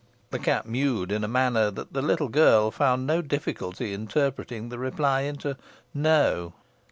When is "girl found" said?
2.27-3.05